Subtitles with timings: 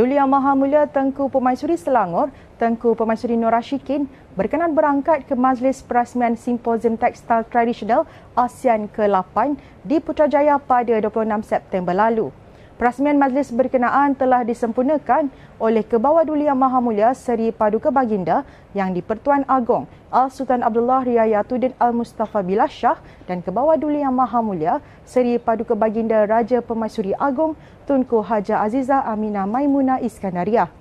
[0.00, 5.84] Duli Yang Maha Mulia Tengku Pemaisuri Selangor, Tengku Pemaisuri Nur Rashikin berkenan berangkat ke Majlis
[5.84, 12.32] Perasmian Simposium Tekstil Tradisional ASEAN ke-8 di Putrajaya pada 26 September lalu.
[12.80, 15.28] Perasmian majlis berkenaan telah disempurnakan
[15.60, 18.40] oleh Kebawah Yang Maha Mulia Seri Paduka Baginda
[18.72, 22.96] yang di-Pertuan Agong Al-Sultan Abdullah Riayatuddin Al-Mustafa Billah Shah
[23.28, 27.52] dan Kebawah Yang Maha Mulia Seri Paduka Baginda Raja Pemaisuri Agong
[27.84, 30.72] Tunku Haja Aziza Aminah Maimuna Iskandariah.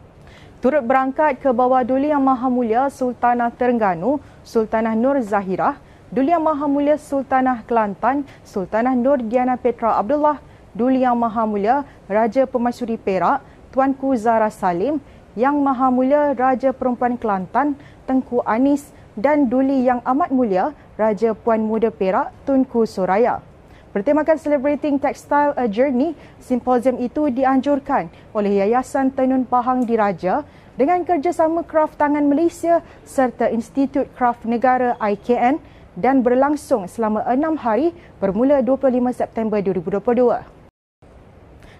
[0.63, 5.75] Turut berangkat ke bawah Duli Yang Maha Mulia Sultanah Terengganu, Sultanah Nur Zahirah,
[6.15, 10.39] Duli Yang Maha Mulia Sultanah Kelantan, Sultanah Nur Diana Petra Abdullah,
[10.77, 13.41] Duli Yang Maha Mulia Raja Pemaisuri Perak,
[13.73, 15.01] Tuanku Zara Salim,
[15.33, 17.73] Yang Maha Mulia Raja Perempuan Kelantan,
[18.05, 23.41] Tengku Anis dan Duli Yang Amat Mulia Raja Puan Muda Perak, Tunku Soraya.
[23.89, 28.05] Bertemakan Celebrating Textile A Journey, simposium itu dianjurkan
[28.37, 30.45] oleh Yayasan Tenun Pahang Diraja
[30.77, 35.57] dengan kerjasama Kraft Tangan Malaysia serta Institut Kraft Negara IKN
[35.97, 40.58] dan berlangsung selama enam hari bermula 25 September 2022.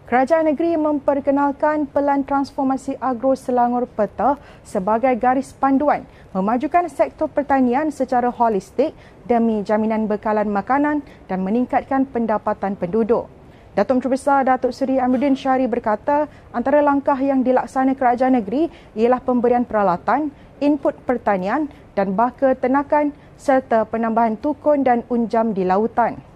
[0.09, 6.01] Kerajaan negeri memperkenalkan Pelan Transformasi Agro Selangor Peta sebagai garis panduan
[6.33, 8.97] memajukan sektor pertanian secara holistik
[9.29, 13.29] demi jaminan bekalan makanan dan meningkatkan pendapatan penduduk.
[13.77, 16.25] Datuk Menteri Besar Datuk Seri Amiruddin Syari berkata
[16.57, 18.65] antara langkah yang dilaksana kerajaan negeri
[18.97, 26.28] ialah pemberian peralatan, input pertanian dan baka tenakan serta penambahan tukun dan unjam di lautan.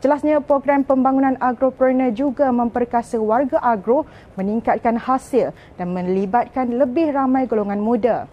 [0.00, 7.84] Jelasnya program pembangunan agropreneur juga memperkasa warga agro meningkatkan hasil dan melibatkan lebih ramai golongan
[7.84, 8.24] muda.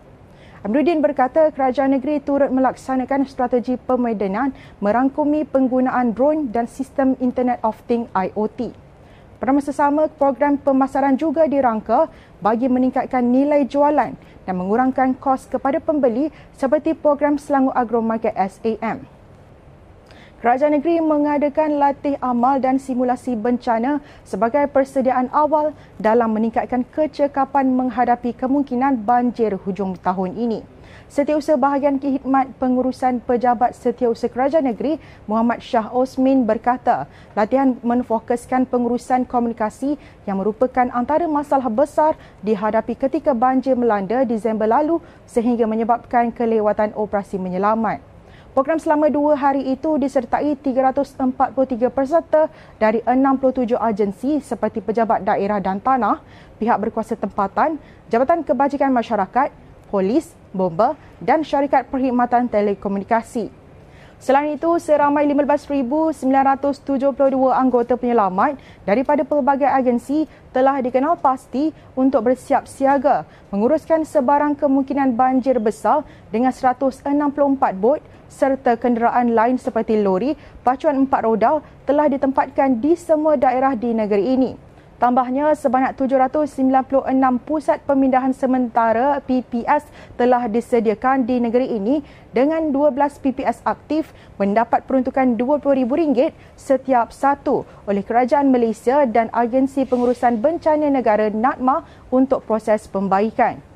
[0.64, 7.76] Amruddin berkata kerajaan negeri turut melaksanakan strategi pemedanan merangkumi penggunaan drone dan sistem Internet of
[7.84, 8.72] Things IoT.
[9.36, 12.08] Pada masa sama, program pemasaran juga dirangka
[12.40, 14.16] bagi meningkatkan nilai jualan
[14.48, 19.17] dan mengurangkan kos kepada pembeli seperti program Selangor Agro Market SAM.
[20.38, 28.38] Kerajaan negeri mengadakan latih amal dan simulasi bencana sebagai persediaan awal dalam meningkatkan kecekapan menghadapi
[28.38, 30.62] kemungkinan banjir hujung tahun ini.
[31.10, 39.26] Setiausaha Bahagian Kehidmat Pengurusan Pejabat Setiausaha Kerajaan Negeri Muhammad Shah Osmin berkata, latihan menfokuskan pengurusan
[39.26, 39.98] komunikasi
[40.30, 42.14] yang merupakan antara masalah besar
[42.46, 48.17] dihadapi ketika banjir melanda Disember lalu sehingga menyebabkan kelewatan operasi menyelamat.
[48.58, 52.50] Program selama dua hari itu disertai 343 peserta
[52.82, 56.26] dari 67 agensi seperti pejabat daerah dan tanah,
[56.58, 57.78] pihak berkuasa tempatan,
[58.10, 59.54] Jabatan Kebajikan Masyarakat,
[59.94, 63.54] polis, bomba dan syarikat perkhidmatan telekomunikasi.
[64.18, 66.26] Selain itu, seramai 15,972
[67.54, 75.62] anggota penyelamat daripada pelbagai agensi telah dikenal pasti untuk bersiap siaga menguruskan sebarang kemungkinan banjir
[75.62, 76.02] besar
[76.34, 76.98] dengan 164
[77.78, 80.34] bot serta kenderaan lain seperti lori,
[80.66, 84.67] pacuan empat roda telah ditempatkan di semua daerah di negeri ini.
[84.98, 87.06] Tambahnya, sebanyak 796
[87.46, 89.86] pusat pemindahan sementara PPS
[90.18, 92.02] telah disediakan di negeri ini
[92.34, 94.10] dengan 12 PPS aktif
[94.42, 102.42] mendapat peruntukan RM20,000 setiap satu oleh Kerajaan Malaysia dan Agensi Pengurusan Bencana Negara NADMA untuk
[102.50, 103.67] proses pembaikan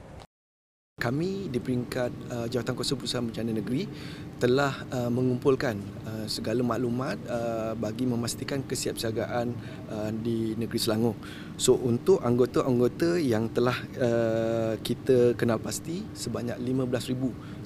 [1.02, 3.90] kami di peringkat uh, Jawatan Kuasa Perusahaan Bencana Negeri
[4.38, 9.50] telah uh, mengumpulkan uh, segala maklumat uh, bagi memastikan kesiapsiagaan
[9.90, 11.18] uh, di negeri Selangor.
[11.58, 17.66] So untuk anggota-anggota yang telah uh, kita kenal pasti sebanyak 15,972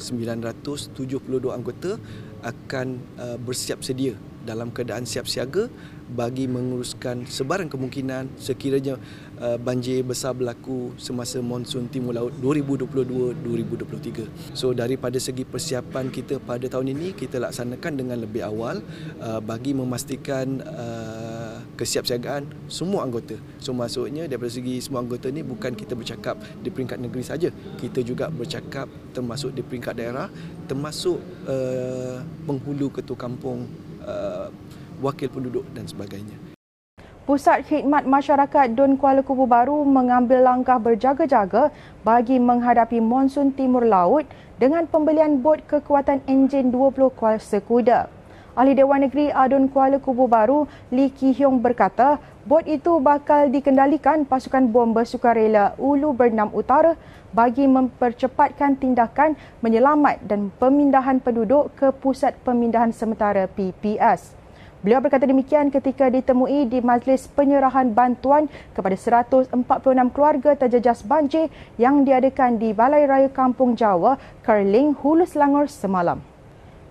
[1.52, 2.00] anggota
[2.40, 2.88] akan
[3.20, 4.16] uh, bersiap sedia
[4.46, 5.68] dalam keadaan siap siaga
[6.06, 9.02] bagi menguruskan sebarang kemungkinan sekiranya
[9.42, 14.56] uh, banjir besar berlaku semasa monsun timur laut 2022-2023.
[14.56, 18.82] So daripada segi persiapan kita pada tahun ini kita laksanakan dengan lebih awal
[19.20, 23.36] uh, bagi memastikan uh, kesiapsiagaan semua anggota.
[23.60, 27.50] So maksudnya daripada segi semua anggota ni bukan kita bercakap di peringkat negeri saja.
[27.80, 30.28] Kita juga bercakap termasuk di peringkat daerah
[30.66, 31.22] termasuk
[32.50, 33.70] penghulu ketua kampung
[35.00, 36.55] wakil penduduk dan sebagainya.
[37.26, 41.74] Pusat Khidmat Masyarakat Dun Kuala Kubu Baru mengambil langkah berjaga-jaga
[42.06, 44.30] bagi menghadapi monsun timur laut
[44.62, 48.14] dengan pembelian bot kekuatan enjin 20 kuasa kuda.
[48.54, 54.30] Ahli Dewan Negeri Adun Kuala Kubu Baru, Lee Ki Hyong berkata, bot itu bakal dikendalikan
[54.30, 56.94] pasukan bomba sukarela Ulu Bernam Utara
[57.34, 59.34] bagi mempercepatkan tindakan
[59.66, 64.45] menyelamat dan pemindahan penduduk ke pusat pemindahan sementara PPS.
[64.86, 68.46] Beliau berkata demikian ketika ditemui di majlis penyerahan bantuan
[68.78, 69.50] kepada 146
[70.14, 71.50] keluarga terjejas banjir
[71.82, 76.22] yang diadakan di Balai Raya Kampung Jawa, Kerling, Hulu Selangor semalam.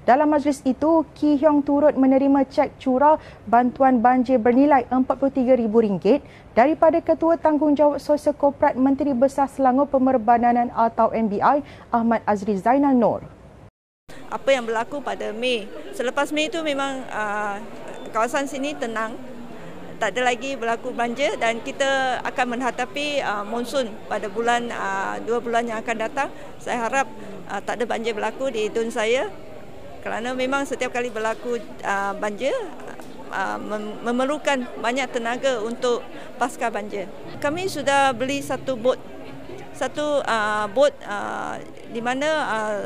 [0.02, 3.14] Dalam majlis itu, Ki Hyong turut menerima cek curah
[3.46, 6.18] bantuan banjir bernilai RM43,000
[6.50, 11.62] daripada Ketua Tanggungjawab Sosial Korporat Menteri Besar Selangor Pemerbadanan atau MBI
[11.94, 13.22] Ahmad Azri Zainal Nur.
[14.34, 15.70] Apa yang berlaku pada Mei.
[15.94, 17.83] Selepas Mei itu memang uh,
[18.14, 19.18] kawasan sini tenang.
[19.98, 25.42] Tak ada lagi berlaku banjir dan kita akan menghadapi uh, monsun pada bulan uh, dua
[25.42, 26.28] bulan yang akan datang.
[26.62, 27.10] Saya harap
[27.50, 29.26] uh, tak ada banjir berlaku di dun saya
[30.06, 32.52] kerana memang setiap kali berlaku uh, banjir
[33.32, 33.58] uh,
[34.02, 36.02] memerlukan banyak tenaga untuk
[36.38, 37.10] pasca banjir.
[37.38, 38.98] Kami sudah beli satu bot
[39.74, 41.58] satu uh, bot uh,
[41.90, 42.80] di mana uh,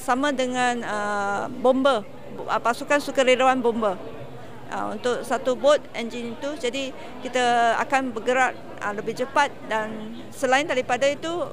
[0.00, 2.04] sama dengan uh, bomber
[2.48, 3.96] uh, pasukan sukarelawan bomber
[4.74, 6.90] uh, untuk satu bot enjin itu jadi
[7.22, 11.46] kita akan bergerak uh, lebih cepat dan selain daripada itu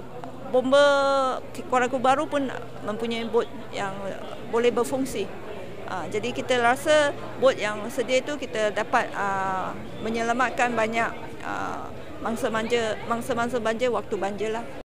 [0.49, 0.83] bomba
[1.69, 2.49] Kuala Baru pun
[2.83, 3.93] mempunyai bot yang
[4.49, 5.29] boleh berfungsi
[5.87, 9.71] uh, jadi kita rasa bot yang sedia itu kita dapat uh,
[10.01, 11.13] menyelamatkan banyak
[11.45, 11.85] uh,
[12.21, 14.80] mangsa-mangsa banjir waktu banjir lah.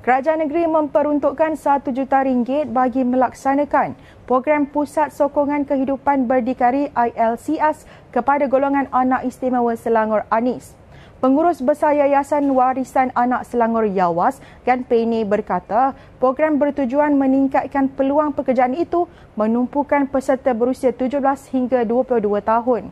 [0.00, 3.92] Kerajaan negeri memperuntukkan 1 juta ringgit bagi melaksanakan
[4.24, 10.72] program Pusat Sokongan Kehidupan Berdikari ILCS kepada golongan anak istimewa Selangor Anis.
[11.20, 18.72] Pengurus Besar Yayasan Warisan Anak Selangor Yawas, Gan Pene berkata, program bertujuan meningkatkan peluang pekerjaan
[18.72, 19.04] itu
[19.36, 21.20] menumpukan peserta berusia 17
[21.52, 22.88] hingga 22 tahun.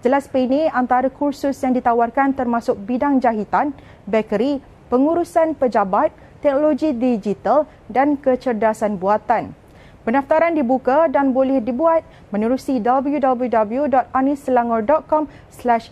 [0.00, 3.76] Jelas Pene, antara kursus yang ditawarkan termasuk bidang jahitan,
[4.08, 9.50] bakery, pengurusan pejabat, teknologi digital dan kecerdasan buatan.
[10.06, 15.26] Pendaftaran dibuka dan boleh dibuat menerusi www.aniselangor.com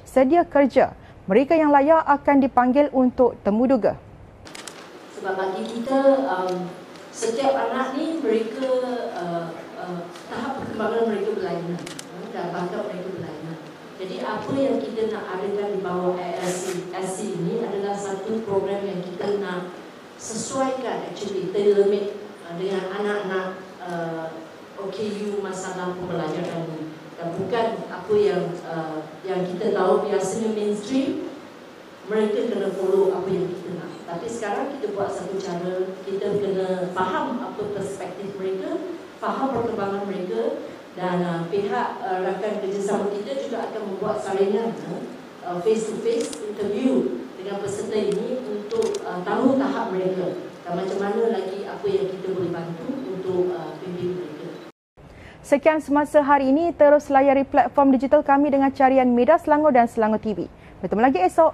[0.06, 0.94] sedia kerja.
[1.26, 3.98] Mereka yang layak akan dipanggil untuk temuduga.
[5.18, 6.70] Sebab bagi kita, um,
[7.10, 8.70] setiap anak ni mereka
[9.18, 13.58] uh, uh, tahap perkembangan mereka berlainan uh, dan bakat mereka berlainan.
[13.98, 19.02] Jadi apa yang kita nak adakan di bawah ASC, ASC ini adalah satu program yang
[19.02, 19.82] kita nak
[20.24, 22.16] sesuaikan actually tailor made
[22.48, 24.32] uh, dengan anak-anak uh,
[24.80, 31.28] OKU masalah pembelajaran ini dan bukan apa yang uh, yang kita tahu biasanya mainstream
[32.08, 33.92] mereka kena follow apa yang kita nak.
[34.04, 38.80] Tapi sekarang kita buat satu cara kita kena faham apa perspektif mereka
[39.20, 40.64] faham perkembangan mereka
[40.96, 44.72] dan uh, pihak uh, rakan kerjasama kita juga akan membuat saringan
[45.44, 50.32] uh, face to face interview dengan peserta ini untuk uh, tahu tahap mereka
[50.64, 54.48] dan macam mana lagi apa yang kita boleh bantu untuk uh, pimpin mereka.
[55.44, 60.24] Sekian semasa hari ini, terus layari platform digital kami dengan carian Media Selangor dan Selangor
[60.24, 60.48] TV.
[60.80, 61.52] Bertemu lagi esok.